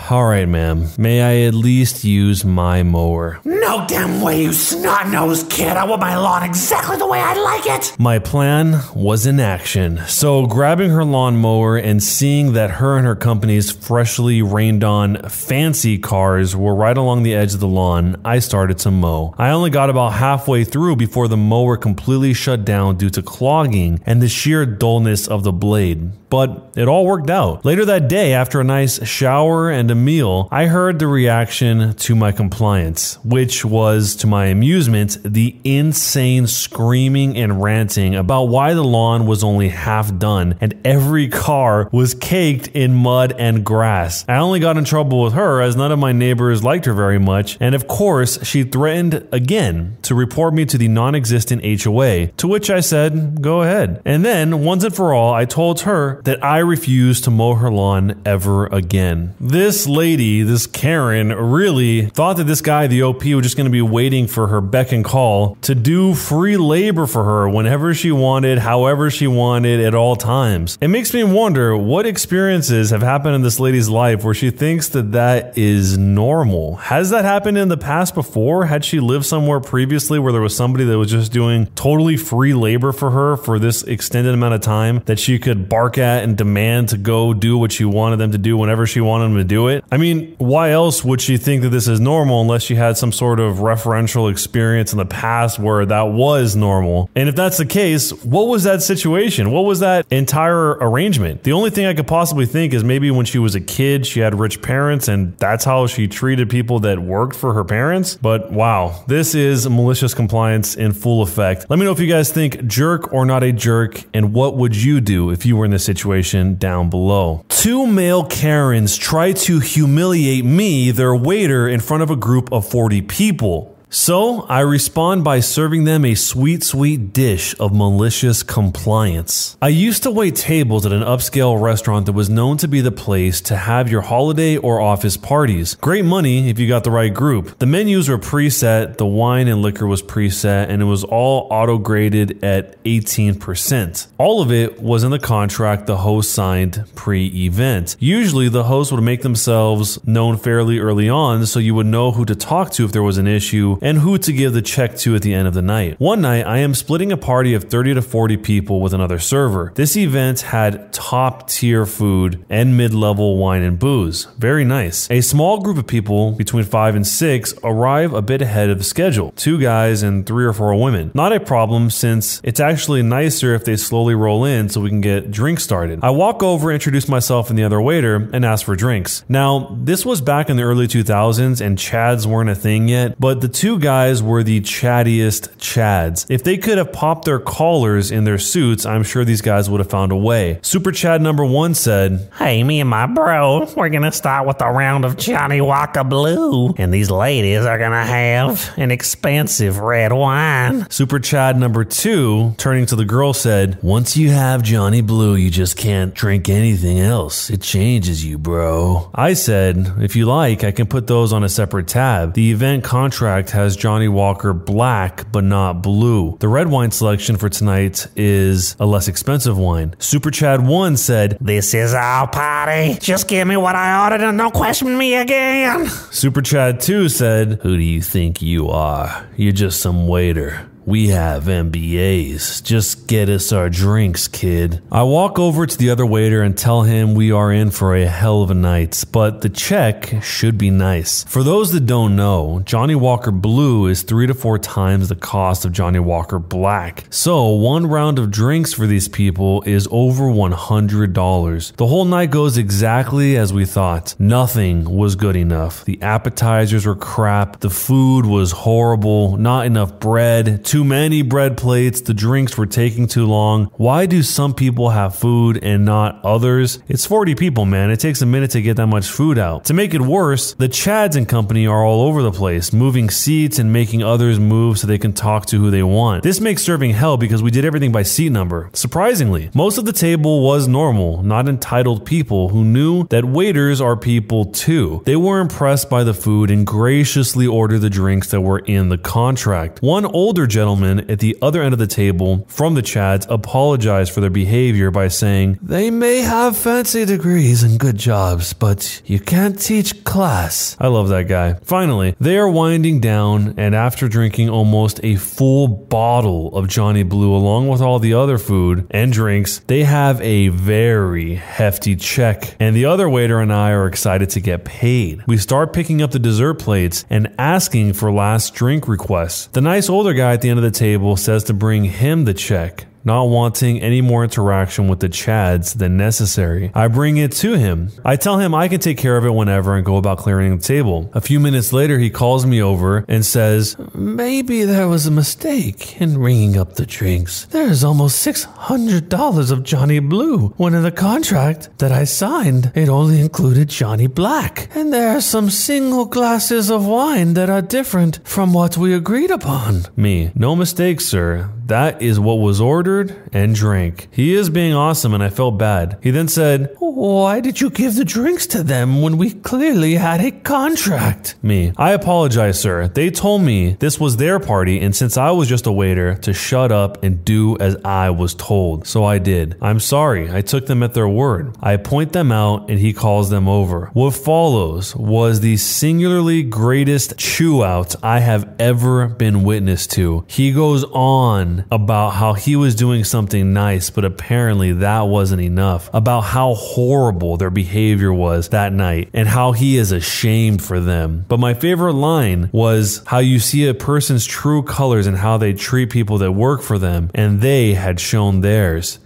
All 0.09 0.25
right, 0.25 0.47
ma'am, 0.47 0.89
may 0.97 1.21
I 1.21 1.47
at 1.47 1.53
least 1.53 2.03
use 2.03 2.43
my 2.43 2.83
mower? 2.83 3.39
No 3.45 3.85
damn 3.87 4.21
way, 4.21 4.43
you 4.43 4.51
snot 4.51 5.07
nosed 5.07 5.49
kid. 5.49 5.77
I 5.77 5.85
want 5.85 6.01
my 6.01 6.17
lawn 6.17 6.43
exactly 6.43 6.97
the 6.97 7.07
way 7.07 7.19
I 7.19 7.33
like 7.35 7.65
it. 7.65 7.95
My 7.97 8.19
plan 8.19 8.81
was 8.93 9.25
in 9.25 9.39
action. 9.39 10.01
So, 10.07 10.45
grabbing 10.45 10.89
her 10.89 11.05
lawnmower 11.05 11.77
and 11.77 12.03
seeing 12.03 12.51
that 12.53 12.71
her 12.71 12.97
and 12.97 13.07
her 13.07 13.15
company's 13.15 13.71
freshly 13.71 14.41
rained 14.41 14.83
on 14.83 15.29
fancy 15.29 15.97
cars 15.97 16.53
were 16.53 16.75
right 16.75 16.97
along 16.97 17.23
the 17.23 17.33
edge 17.33 17.53
of 17.53 17.61
the 17.61 17.67
lawn, 17.67 18.19
I 18.25 18.39
started 18.39 18.79
to 18.79 18.91
mow. 18.91 19.33
I 19.37 19.51
only 19.51 19.69
got 19.69 19.89
about 19.89 20.13
halfway 20.13 20.65
through 20.65 20.97
before 20.97 21.29
the 21.29 21.37
mower 21.37 21.77
completely 21.77 22.33
shut 22.33 22.65
down 22.65 22.97
due 22.97 23.09
to 23.11 23.21
clogging 23.21 24.01
and 24.05 24.21
the 24.21 24.27
sheer 24.27 24.65
dullness 24.65 25.29
of 25.29 25.43
the 25.43 25.53
blade. 25.53 26.11
But 26.29 26.73
it 26.75 26.87
all 26.87 27.05
worked 27.05 27.29
out. 27.29 27.63
Later 27.63 27.85
that 27.85 28.07
day, 28.09 28.33
after 28.33 28.59
a 28.59 28.63
nice 28.63 29.07
shower 29.07 29.69
and 29.69 29.91
a 29.91 29.92
meal, 29.95 30.47
I 30.51 30.65
heard 30.67 30.99
the 30.99 31.07
reaction 31.07 31.93
to 31.93 32.15
my 32.15 32.31
compliance, 32.31 33.17
which 33.23 33.65
was, 33.65 34.15
to 34.17 34.27
my 34.27 34.45
amusement, 34.47 35.17
the 35.23 35.55
insane 35.63 36.47
screaming 36.47 37.37
and 37.37 37.61
ranting 37.61 38.15
about 38.15 38.45
why 38.45 38.73
the 38.73 38.83
lawn 38.83 39.25
was 39.25 39.43
only 39.43 39.69
half 39.69 40.17
done 40.17 40.57
and 40.61 40.79
every 40.85 41.27
car 41.27 41.89
was 41.91 42.13
caked 42.13 42.67
in 42.67 42.93
mud 42.93 43.33
and 43.37 43.65
grass. 43.65 44.25
I 44.27 44.37
only 44.37 44.59
got 44.59 44.77
in 44.77 44.85
trouble 44.85 45.23
with 45.23 45.33
her 45.33 45.61
as 45.61 45.75
none 45.75 45.91
of 45.91 45.99
my 45.99 46.11
neighbors 46.11 46.63
liked 46.63 46.85
her 46.85 46.93
very 46.93 47.19
much, 47.19 47.57
and 47.59 47.75
of 47.75 47.87
course, 47.87 48.43
she 48.43 48.63
threatened 48.63 49.27
again 49.31 49.97
to 50.03 50.15
report 50.15 50.53
me 50.53 50.65
to 50.65 50.77
the 50.77 50.87
non 50.87 51.15
existent 51.15 51.63
HOA, 51.83 52.27
to 52.27 52.47
which 52.47 52.69
I 52.69 52.79
said, 52.79 53.41
go 53.41 53.61
ahead. 53.61 54.01
And 54.05 54.23
then, 54.23 54.63
once 54.63 54.83
and 54.83 54.95
for 54.95 55.13
all, 55.13 55.33
I 55.33 55.45
told 55.45 55.81
her 55.81 56.21
that 56.23 56.43
I 56.43 56.59
refused 56.59 57.23
to 57.25 57.31
mow 57.31 57.55
her 57.55 57.71
lawn 57.71 58.21
ever 58.25 58.67
again. 58.67 59.35
This 59.39 59.82
lady, 59.87 60.41
this 60.41 60.67
Karen, 60.67 61.29
really 61.29 62.07
thought 62.07 62.37
that 62.37 62.45
this 62.45 62.61
guy, 62.61 62.87
the 62.87 63.03
OP, 63.03 63.23
was 63.23 63.43
just 63.43 63.57
going 63.57 63.65
to 63.65 63.71
be 63.71 63.81
waiting 63.81 64.27
for 64.27 64.47
her 64.47 64.61
beck 64.61 64.91
and 64.91 65.03
call 65.03 65.55
to 65.61 65.75
do 65.75 66.13
free 66.13 66.57
labor 66.57 67.05
for 67.05 67.23
her 67.23 67.49
whenever 67.49 67.93
she 67.93 68.11
wanted, 68.11 68.59
however 68.59 69.09
she 69.09 69.27
wanted, 69.27 69.79
at 69.79 69.95
all 69.95 70.15
times. 70.15 70.77
It 70.81 70.87
makes 70.87 71.13
me 71.13 71.23
wonder 71.23 71.75
what 71.75 72.05
experiences 72.05 72.89
have 72.89 73.01
happened 73.01 73.35
in 73.35 73.41
this 73.41 73.59
lady's 73.59 73.89
life 73.89 74.23
where 74.23 74.33
she 74.33 74.49
thinks 74.49 74.89
that 74.89 75.11
that 75.13 75.57
is 75.57 75.97
normal. 75.97 76.75
Has 76.75 77.09
that 77.09 77.25
happened 77.25 77.57
in 77.57 77.69
the 77.69 77.77
past 77.77 78.13
before? 78.13 78.65
Had 78.65 78.85
she 78.85 78.99
lived 78.99 79.25
somewhere 79.25 79.59
previously 79.59 80.19
where 80.19 80.31
there 80.31 80.41
was 80.41 80.55
somebody 80.55 80.85
that 80.85 80.97
was 80.97 81.11
just 81.11 81.31
doing 81.31 81.67
totally 81.75 82.17
free 82.17 82.53
labor 82.53 82.91
for 82.91 83.11
her 83.11 83.37
for 83.37 83.59
this 83.59 83.83
extended 83.83 84.33
amount 84.33 84.53
of 84.53 84.61
time 84.61 85.01
that 85.05 85.19
she 85.19 85.39
could 85.39 85.69
bark 85.69 85.97
at 85.97 86.23
and 86.23 86.37
demand 86.37 86.89
to 86.89 86.97
go 86.97 87.33
do 87.33 87.57
what 87.57 87.71
she 87.71 87.85
wanted 87.85 88.17
them 88.17 88.31
to 88.31 88.37
do 88.37 88.57
whenever 88.57 88.85
she 88.85 89.01
wanted 89.01 89.25
them 89.25 89.37
to 89.37 89.43
do 89.43 89.67
it? 89.67 89.72
I 89.91 89.97
mean, 89.97 90.35
why 90.37 90.71
else 90.71 91.03
would 91.03 91.21
she 91.21 91.37
think 91.37 91.61
that 91.63 91.69
this 91.69 91.87
is 91.87 91.99
normal 91.99 92.41
unless 92.41 92.63
she 92.63 92.75
had 92.75 92.97
some 92.97 93.11
sort 93.11 93.39
of 93.39 93.57
referential 93.57 94.29
experience 94.29 94.91
in 94.91 94.97
the 94.97 95.05
past 95.05 95.59
where 95.59 95.85
that 95.85 96.09
was 96.09 96.55
normal? 96.55 97.09
And 97.15 97.29
if 97.29 97.35
that's 97.35 97.57
the 97.57 97.65
case, 97.65 98.11
what 98.23 98.47
was 98.47 98.63
that 98.63 98.81
situation? 98.81 99.51
What 99.51 99.61
was 99.61 99.79
that 99.79 100.05
entire 100.11 100.71
arrangement? 100.71 101.43
The 101.43 101.53
only 101.53 101.69
thing 101.69 101.85
I 101.85 101.93
could 101.93 102.07
possibly 102.07 102.45
think 102.45 102.73
is 102.73 102.83
maybe 102.83 103.11
when 103.11 103.25
she 103.25 103.39
was 103.39 103.55
a 103.55 103.61
kid, 103.61 104.05
she 104.05 104.19
had 104.19 104.39
rich 104.39 104.61
parents 104.61 105.07
and 105.07 105.37
that's 105.37 105.65
how 105.65 105.87
she 105.87 106.07
treated 106.07 106.49
people 106.49 106.79
that 106.81 106.99
worked 106.99 107.35
for 107.35 107.53
her 107.53 107.63
parents. 107.63 108.15
But 108.15 108.51
wow, 108.51 109.03
this 109.07 109.35
is 109.35 109.69
malicious 109.69 110.13
compliance 110.13 110.75
in 110.75 110.93
full 110.93 111.21
effect. 111.21 111.65
Let 111.69 111.79
me 111.79 111.85
know 111.85 111.91
if 111.91 111.99
you 111.99 112.07
guys 112.07 112.31
think 112.31 112.65
jerk 112.67 113.13
or 113.13 113.25
not 113.25 113.43
a 113.43 113.51
jerk 113.51 114.03
and 114.13 114.33
what 114.33 114.57
would 114.57 114.75
you 114.75 115.01
do 115.01 115.29
if 115.29 115.45
you 115.45 115.55
were 115.55 115.65
in 115.65 115.71
this 115.71 115.85
situation 115.85 116.55
down 116.55 116.89
below. 116.89 117.45
Two 117.49 117.87
male 117.87 118.25
Karens 118.25 118.97
try 118.97 119.31
to 119.31 119.59
humiliate 119.63 120.45
me, 120.45 120.91
their 120.91 121.15
waiter, 121.15 121.67
in 121.67 121.79
front 121.79 122.03
of 122.03 122.09
a 122.09 122.15
group 122.15 122.51
of 122.51 122.67
40 122.69 123.01
people. 123.01 123.72
So 123.95 124.41
I 124.49 124.61
respond 124.61 125.23
by 125.23 125.39
serving 125.39 125.83
them 125.83 126.03
a 126.03 126.15
sweet, 126.15 126.63
sweet 126.63 127.13
dish 127.13 127.53
of 127.59 127.75
malicious 127.75 128.41
compliance. 128.41 129.55
I 129.61 129.67
used 129.67 130.01
to 130.01 130.09
wait 130.09 130.35
tables 130.35 130.87
at 130.87 130.91
an 130.91 131.03
upscale 131.03 131.61
restaurant 131.61 132.07
that 132.07 132.13
was 132.13 132.27
known 132.27 132.57
to 132.57 132.67
be 132.67 132.81
the 132.81 132.91
place 132.91 133.39
to 133.41 133.55
have 133.55 133.91
your 133.91 134.01
holiday 134.01 134.57
or 134.57 134.81
office 134.81 135.15
parties. 135.15 135.75
Great 135.75 136.05
money 136.05 136.49
if 136.49 136.57
you 136.57 136.67
got 136.67 136.83
the 136.83 136.89
right 136.89 137.13
group. 137.13 137.59
The 137.59 137.67
menus 137.67 138.09
were 138.09 138.17
preset, 138.17 138.97
the 138.97 139.05
wine 139.05 139.47
and 139.47 139.61
liquor 139.61 139.85
was 139.85 140.01
preset, 140.01 140.69
and 140.69 140.81
it 140.81 140.85
was 140.85 141.03
all 141.03 141.47
auto 141.51 141.77
graded 141.77 142.43
at 142.43 142.83
18%. 142.85 144.07
All 144.17 144.41
of 144.41 144.51
it 144.51 144.81
was 144.81 145.03
in 145.03 145.11
the 145.11 145.19
contract 145.19 145.85
the 145.85 145.97
host 145.97 146.33
signed 146.33 146.83
pre 146.95 147.27
event. 147.27 147.95
Usually, 147.99 148.49
the 148.49 148.63
host 148.63 148.91
would 148.91 149.03
make 149.03 149.21
themselves 149.21 150.03
known 150.03 150.37
fairly 150.37 150.79
early 150.79 151.09
on 151.09 151.45
so 151.45 151.59
you 151.59 151.75
would 151.75 151.85
know 151.85 152.11
who 152.11 152.25
to 152.25 152.33
talk 152.33 152.71
to 152.71 152.85
if 152.85 152.91
there 152.91 153.03
was 153.03 153.19
an 153.19 153.27
issue 153.27 153.77
and 153.83 153.99
who 153.99 154.17
to 154.17 154.33
give 154.33 154.53
the 154.53 154.61
check 154.61 154.95
to 154.97 155.15
at 155.15 155.21
the 155.21 155.33
end 155.33 155.47
of 155.47 155.53
the 155.53 155.61
night. 155.61 155.99
One 155.99 156.21
night, 156.21 156.47
I 156.47 156.59
am 156.59 156.73
splitting 156.73 157.11
a 157.11 157.17
party 157.17 157.53
of 157.53 157.65
30 157.65 157.95
to 157.95 158.01
40 158.01 158.37
people 158.37 158.81
with 158.81 158.93
another 158.93 159.19
server. 159.19 159.71
This 159.75 159.95
event 159.95 160.41
had 160.41 160.91
top 160.93 161.49
tier 161.49 161.85
food 161.85 162.43
and 162.49 162.77
mid 162.77 162.93
level 162.93 163.37
wine 163.37 163.61
and 163.61 163.77
booze. 163.77 164.25
Very 164.37 164.63
nice. 164.63 165.11
A 165.11 165.21
small 165.21 165.61
group 165.61 165.77
of 165.77 165.85
people, 165.85 166.31
between 166.31 166.63
5 166.63 166.95
and 166.95 167.05
6, 167.05 167.53
arrive 167.63 168.13
a 168.13 168.21
bit 168.21 168.41
ahead 168.41 168.69
of 168.69 168.77
the 168.77 168.83
schedule 168.83 169.31
two 169.35 169.59
guys 169.59 170.03
and 170.03 170.25
three 170.25 170.45
or 170.45 170.53
four 170.53 170.73
women. 170.81 171.11
Not 171.13 171.33
a 171.33 171.39
problem 171.39 171.89
since 171.89 172.39
it's 172.43 172.59
actually 172.61 173.01
nicer 173.01 173.53
if 173.53 173.65
they 173.65 173.75
slowly 173.75 174.15
roll 174.15 174.45
in 174.45 174.69
so 174.69 174.79
we 174.79 174.89
can 174.89 175.01
get 175.01 175.31
drinks 175.31 175.63
started. 175.63 175.99
I 176.01 176.11
walk 176.11 176.41
over, 176.41 176.71
introduce 176.71 177.09
myself 177.09 177.49
and 177.49 177.59
the 177.59 177.63
other 177.63 177.81
waiter, 177.81 178.29
and 178.31 178.45
ask 178.45 178.65
for 178.65 178.75
drinks. 178.75 179.25
Now, 179.27 179.75
this 179.81 180.05
was 180.05 180.21
back 180.21 180.49
in 180.49 180.55
the 180.55 180.63
early 180.63 180.87
2000s 180.87 181.59
and 181.59 181.77
Chads 181.77 182.25
weren't 182.25 182.49
a 182.49 182.55
thing 182.55 182.87
yet, 182.87 183.19
but 183.19 183.41
the 183.41 183.49
two 183.49 183.72
guys 183.79 184.21
were 184.21 184.43
the 184.43 184.61
chattiest 184.61 185.49
Chads. 185.57 186.25
If 186.29 186.43
they 186.43 186.57
could 186.57 186.77
have 186.77 186.91
popped 186.91 187.25
their 187.25 187.39
collars 187.39 188.11
in 188.11 188.23
their 188.23 188.37
suits, 188.37 188.85
I'm 188.85 189.03
sure 189.03 189.25
these 189.25 189.41
guys 189.41 189.69
would 189.69 189.79
have 189.79 189.89
found 189.89 190.11
a 190.11 190.15
way. 190.15 190.59
Super 190.61 190.91
Chad 190.91 191.21
number 191.21 191.45
one 191.45 191.73
said, 191.73 192.29
Hey, 192.37 192.63
me 192.63 192.79
and 192.79 192.89
my 192.89 193.05
bro, 193.05 193.71
we're 193.75 193.89
gonna 193.89 194.11
start 194.11 194.47
with 194.47 194.61
a 194.61 194.71
round 194.71 195.05
of 195.05 195.17
Johnnie 195.17 195.61
Walker 195.61 196.03
Blue. 196.03 196.73
And 196.77 196.93
these 196.93 197.09
ladies 197.09 197.65
are 197.65 197.77
gonna 197.77 198.05
have 198.05 198.73
an 198.77 198.91
expensive 198.91 199.79
red 199.79 200.11
wine. 200.13 200.89
Super 200.89 201.19
Chad 201.19 201.57
number 201.57 201.83
two, 201.83 202.53
turning 202.57 202.85
to 202.87 202.95
the 202.95 203.05
girl, 203.05 203.33
said, 203.33 203.77
Once 203.81 204.17
you 204.17 204.31
have 204.31 204.63
Johnny 204.63 205.01
Blue, 205.01 205.35
you 205.35 205.49
just 205.49 205.77
can't 205.77 206.13
drink 206.13 206.49
anything 206.49 206.99
else. 206.99 207.49
It 207.49 207.61
changes 207.61 208.25
you, 208.25 208.37
bro. 208.37 209.09
I 209.15 209.33
said, 209.33 209.93
If 209.99 210.15
you 210.15 210.25
like, 210.25 210.63
I 210.63 210.71
can 210.71 210.87
put 210.87 211.07
those 211.07 211.33
on 211.33 211.43
a 211.43 211.49
separate 211.49 211.87
tab. 211.87 212.33
The 212.33 212.51
event 212.51 212.83
contract 212.83 213.51
has 213.63 213.77
Johnnie 213.77 214.09
Walker 214.09 214.51
black 214.53 215.31
but 215.31 215.43
not 215.45 215.81
blue. 215.81 216.37
The 216.39 216.49
red 216.49 216.67
wine 216.67 216.91
selection 216.91 217.37
for 217.37 217.47
tonight 217.47 218.07
is 218.17 218.75
a 218.77 218.85
less 218.85 219.07
expensive 219.07 219.57
wine. 219.57 219.95
Super 219.99 220.31
Chad 220.31 220.65
1 220.67 220.97
said, 220.97 221.37
This 221.39 221.73
is 221.73 221.93
our 221.93 222.27
party. 222.27 222.97
Just 222.99 223.29
give 223.29 223.47
me 223.47 223.55
what 223.55 223.75
I 223.75 224.03
ordered 224.03 224.25
and 224.27 224.37
don't 224.37 224.53
question 224.53 224.97
me 224.97 225.15
again. 225.15 225.87
Super 226.11 226.41
Chad 226.41 226.81
2 226.81 227.07
said, 227.07 227.59
Who 227.61 227.77
do 227.77 227.83
you 227.83 228.01
think 228.01 228.41
you 228.41 228.69
are? 228.69 229.27
You're 229.37 229.53
just 229.53 229.79
some 229.79 230.07
waiter. 230.07 230.69
We 230.85 231.09
have 231.09 231.45
MBAs. 231.45 232.61
Just 232.61 233.07
get 233.07 233.29
us 233.29 233.53
our 233.53 233.69
drinks, 233.69 234.27
kid. 234.27 234.81
I 234.91 235.03
walk 235.03 235.39
over 235.39 235.65
to 235.65 235.77
the 235.77 235.89
other 235.89 236.05
waiter 236.05 236.41
and 236.41 236.57
tell 236.57 236.81
him 236.81 237.13
we 237.15 237.31
are 237.31 237.53
in 237.53 237.71
for 237.71 237.95
a 237.95 238.05
hell 238.05 238.41
of 238.41 238.51
a 238.51 238.53
night, 238.53 239.01
but 239.13 239.39
the 239.39 239.47
check 239.49 240.21
should 240.21 240.57
be 240.57 240.69
nice. 240.69 241.23
For 241.23 241.41
those 241.41 241.71
that 241.71 241.85
don't 241.85 242.17
know, 242.17 242.61
Johnnie 242.65 242.95
Walker 242.95 243.31
Blue 243.31 243.87
is 243.87 244.01
three 244.01 244.27
to 244.27 244.33
four 244.33 244.59
times 244.59 245.07
the 245.07 245.15
cost 245.15 245.63
of 245.63 245.71
Johnnie 245.71 245.99
Walker 245.99 246.37
Black. 246.37 247.05
So 247.09 247.47
one 247.47 247.87
round 247.87 248.19
of 248.19 248.29
drinks 248.29 248.73
for 248.73 248.85
these 248.85 249.07
people 249.07 249.61
is 249.61 249.87
over 249.89 250.25
$100. 250.25 251.75
The 251.77 251.87
whole 251.87 252.05
night 252.05 252.29
goes 252.29 252.57
exactly 252.57 253.37
as 253.37 253.53
we 253.53 253.63
thought. 253.63 254.15
Nothing 254.19 254.83
was 254.83 255.15
good 255.15 255.37
enough. 255.37 255.85
The 255.85 256.01
appetizers 256.01 256.85
were 256.85 256.95
crap. 256.95 257.61
The 257.61 257.69
food 257.69 258.25
was 258.25 258.51
horrible. 258.51 259.37
Not 259.37 259.65
enough 259.65 259.97
bread 260.01 260.65
too 260.73 260.83
many 260.83 261.21
bread 261.21 261.55
plates, 261.55 262.01
the 262.01 262.15
drinks 262.15 262.57
were 262.57 262.65
taking 262.65 263.05
too 263.05 263.27
long. 263.27 263.65
Why 263.75 264.07
do 264.07 264.23
some 264.23 264.55
people 264.55 264.89
have 264.89 265.15
food 265.15 265.63
and 265.63 265.85
not 265.85 266.19
others? 266.25 266.79
It's 266.87 267.05
40 267.05 267.35
people, 267.35 267.65
man. 267.65 267.91
It 267.91 267.99
takes 267.99 268.23
a 268.23 268.25
minute 268.25 268.49
to 268.51 268.61
get 268.63 268.77
that 268.77 268.87
much 268.87 269.05
food 269.05 269.37
out. 269.37 269.65
To 269.65 269.75
make 269.75 269.93
it 269.93 270.01
worse, 270.01 270.55
the 270.55 270.67
Chads 270.67 271.15
and 271.15 271.29
company 271.29 271.67
are 271.67 271.85
all 271.85 272.07
over 272.07 272.23
the 272.23 272.31
place, 272.31 272.73
moving 272.73 273.11
seats 273.11 273.59
and 273.59 273.71
making 273.71 274.01
others 274.01 274.39
move 274.39 274.79
so 274.79 274.87
they 274.87 274.97
can 274.97 275.13
talk 275.13 275.45
to 275.45 275.59
who 275.59 275.69
they 275.69 275.83
want. 275.83 276.23
This 276.23 276.41
makes 276.41 276.63
serving 276.63 276.89
hell 276.89 277.17
because 277.17 277.43
we 277.43 277.51
did 277.51 277.65
everything 277.65 277.91
by 277.91 278.01
seat 278.01 278.31
number. 278.31 278.71
Surprisingly, 278.73 279.51
most 279.53 279.77
of 279.77 279.85
the 279.85 279.93
table 279.93 280.41
was 280.41 280.67
normal, 280.67 281.21
not 281.21 281.47
entitled 281.47 282.03
people 282.03 282.49
who 282.49 282.63
knew 282.63 283.05
that 283.09 283.25
waiters 283.25 283.79
are 283.79 283.95
people 283.95 284.45
too. 284.45 285.03
They 285.05 285.17
were 285.17 285.39
impressed 285.39 285.87
by 285.87 286.03
the 286.03 286.15
food 286.15 286.49
and 286.49 286.65
graciously 286.65 287.45
ordered 287.45 287.81
the 287.81 287.91
drinks 287.91 288.31
that 288.31 288.41
were 288.41 288.57
in 288.65 288.89
the 288.89 288.97
contract. 288.97 289.79
One 289.83 290.07
older 290.07 290.47
gentleman 290.47 290.62
gentleman 290.63 291.11
at 291.11 291.19
the 291.19 291.37
other 291.41 291.61
end 291.61 291.73
of 291.73 291.79
the 291.79 291.85
table 291.85 292.45
from 292.47 292.73
the 292.73 292.81
Chads 292.81 293.25
apologized 293.29 294.13
for 294.13 294.21
their 294.21 294.29
behavior 294.29 294.91
by 294.91 295.09
saying, 295.09 295.59
They 295.61 295.91
may 295.91 296.21
have 296.21 296.55
fancy 296.55 297.03
degrees 297.03 297.63
and 297.63 297.77
good 297.77 297.97
jobs, 297.97 298.53
but 298.53 299.01
you 299.05 299.19
can't 299.19 299.59
teach 299.59 300.05
class. 300.05 300.77
I 300.79 300.87
love 300.87 301.09
that 301.09 301.27
guy. 301.27 301.55
Finally, 301.65 302.15
they 302.17 302.37
are 302.37 302.49
winding 302.49 303.01
down, 303.01 303.55
and 303.57 303.75
after 303.75 304.07
drinking 304.07 304.49
almost 304.49 305.01
a 305.03 305.17
full 305.17 305.67
bottle 305.67 306.55
of 306.55 306.69
Johnny 306.69 307.03
Blue 307.03 307.35
along 307.35 307.67
with 307.67 307.81
all 307.81 307.99
the 307.99 308.13
other 308.13 308.37
food 308.37 308.87
and 308.89 309.11
drinks, 309.11 309.59
they 309.67 309.83
have 309.83 310.21
a 310.21 310.47
very 310.47 311.35
hefty 311.35 311.97
check, 311.97 312.55
and 312.61 312.73
the 312.73 312.85
other 312.85 313.09
waiter 313.09 313.41
and 313.41 313.51
I 313.51 313.71
are 313.71 313.87
excited 313.87 314.29
to 314.29 314.39
get 314.39 314.63
paid. 314.63 315.23
We 315.27 315.35
start 315.35 315.73
picking 315.73 316.01
up 316.01 316.11
the 316.11 316.19
dessert 316.19 316.53
plates 316.53 317.03
and 317.09 317.35
asking 317.37 317.93
for 317.93 318.13
last 318.13 318.53
drink 318.55 318.87
requests. 318.87 319.47
The 319.47 319.59
nice 319.59 319.89
older 319.89 320.13
guy 320.13 320.31
at 320.31 320.41
the 320.41 320.52
end 320.53 320.63
of 320.63 320.71
the 320.71 320.79
table 320.79 321.17
says 321.17 321.43
to 321.45 321.51
bring 321.51 321.83
him 321.83 322.25
the 322.25 322.33
check 322.33 322.85
not 323.03 323.23
wanting 323.25 323.81
any 323.81 324.01
more 324.01 324.23
interaction 324.23 324.87
with 324.87 324.99
the 324.99 325.09
Chads 325.09 325.77
than 325.77 325.97
necessary. 325.97 326.71
I 326.73 326.87
bring 326.87 327.17
it 327.17 327.31
to 327.33 327.53
him. 327.53 327.89
I 328.03 328.15
tell 328.15 328.39
him 328.39 328.55
I 328.55 328.67
can 328.67 328.79
take 328.79 328.97
care 328.97 329.17
of 329.17 329.25
it 329.25 329.33
whenever 329.33 329.75
and 329.75 329.85
go 329.85 329.97
about 329.97 330.17
clearing 330.17 330.57
the 330.57 330.63
table. 330.63 331.09
A 331.13 331.21
few 331.21 331.39
minutes 331.39 331.73
later, 331.73 331.99
he 331.99 332.09
calls 332.09 332.45
me 332.45 332.61
over 332.61 333.05
and 333.07 333.25
says, 333.25 333.75
Maybe 333.93 334.63
there 334.63 334.87
was 334.87 335.05
a 335.05 335.11
mistake 335.11 336.01
in 336.01 336.17
ringing 336.17 336.57
up 336.57 336.75
the 336.75 336.85
drinks. 336.85 337.45
There's 337.45 337.83
almost 337.83 338.25
$600 338.25 339.51
of 339.51 339.63
Johnny 339.63 339.99
Blue, 339.99 340.49
when 340.57 340.73
in 340.73 340.83
the 340.83 340.91
contract 340.91 341.69
that 341.79 341.91
I 341.91 342.03
signed, 342.05 342.71
it 342.75 342.89
only 342.89 343.19
included 343.19 343.69
Johnny 343.69 344.07
Black. 344.07 344.69
And 344.75 344.93
there 344.93 345.09
are 345.15 345.21
some 345.21 345.49
single 345.49 346.05
glasses 346.05 346.69
of 346.69 346.85
wine 346.85 347.33
that 347.33 347.49
are 347.49 347.61
different 347.61 348.19
from 348.23 348.53
what 348.53 348.77
we 348.77 348.93
agreed 348.93 349.31
upon. 349.31 349.83
Me, 349.95 350.31
no 350.35 350.55
mistake, 350.55 351.01
sir. 351.01 351.49
That 351.73 352.03
is 352.03 352.19
what 352.19 352.35
was 352.35 352.61
ordered 352.61 353.15
and 353.33 353.55
drank. 353.55 354.07
He 354.11 354.35
is 354.35 354.51
being 354.51 354.75
awesome, 354.75 355.11
and 355.11 355.23
I 355.23 355.29
felt 355.29 355.57
bad. 355.57 355.97
He 356.03 356.11
then 356.11 356.27
said, 356.27 356.75
Why 356.77 357.39
did 357.39 357.61
you 357.61 357.71
give 357.71 357.95
the 357.95 358.05
drinks 358.05 358.45
to 358.53 358.61
them 358.61 359.01
when 359.01 359.17
we 359.17 359.31
clearly 359.31 359.95
had 359.95 360.21
a 360.21 360.29
contract? 360.29 361.33
Me, 361.41 361.73
I 361.75 361.93
apologize, 361.93 362.61
sir. 362.61 362.89
They 362.89 363.09
told 363.09 363.41
me 363.41 363.73
this 363.79 363.99
was 363.99 364.17
their 364.17 364.39
party, 364.39 364.81
and 364.81 364.95
since 364.95 365.17
I 365.17 365.31
was 365.31 365.49
just 365.49 365.65
a 365.65 365.71
waiter, 365.71 366.13
to 366.17 366.31
shut 366.31 366.71
up 366.71 367.03
and 367.03 367.25
do 367.25 367.57
as 367.57 367.75
I 367.83 368.11
was 368.11 368.35
told. 368.35 368.85
So 368.85 369.03
I 369.03 369.17
did. 369.17 369.57
I'm 369.59 369.79
sorry, 369.79 370.31
I 370.31 370.41
took 370.41 370.67
them 370.67 370.83
at 370.83 370.93
their 370.93 371.09
word. 371.09 371.55
I 371.59 371.77
point 371.77 372.13
them 372.13 372.31
out, 372.31 372.69
and 372.69 372.77
he 372.77 372.93
calls 372.93 373.31
them 373.31 373.47
over. 373.47 373.89
What 373.93 374.13
follows 374.13 374.95
was 374.95 375.39
the 375.39 375.57
singularly 375.57 376.43
greatest 376.43 377.17
chew 377.17 377.63
out 377.63 377.95
I 378.03 378.19
have 378.19 378.47
ever 378.59 379.07
been 379.07 379.43
witness 379.43 379.87
to. 379.87 380.23
He 380.27 380.51
goes 380.51 380.83
on 380.83 381.62
about 381.71 382.11
how 382.11 382.33
he 382.33 382.55
was 382.55 382.75
doing 382.75 383.03
something 383.03 383.53
nice, 383.53 383.89
but 383.89 384.05
apparently 384.05 384.71
that 384.73 385.01
wasn't 385.01 385.41
enough. 385.41 385.89
About 385.93 386.21
how 386.21 386.53
horrible 386.53 387.37
their 387.37 387.49
behavior 387.49 388.13
was 388.13 388.49
that 388.49 388.73
night 388.73 389.09
and 389.13 389.27
how 389.27 389.51
he 389.51 389.77
is 389.77 389.91
ashamed 389.91 390.61
for 390.63 390.79
them. 390.79 391.25
But 391.27 391.39
my 391.39 391.53
favorite 391.53 391.93
line 391.93 392.49
was 392.51 393.03
how 393.05 393.19
you 393.19 393.39
see 393.39 393.67
a 393.67 393.73
person's 393.73 394.25
true 394.25 394.63
colors 394.63 395.07
and 395.07 395.17
how 395.17 395.37
they 395.37 395.53
treat 395.53 395.89
people 395.89 396.17
that 396.19 396.31
work 396.31 396.61
for 396.61 396.77
them, 396.77 397.09
and 397.13 397.41
they 397.41 397.73
had 397.73 397.99
shown 397.99 398.41
theirs. 398.41 398.99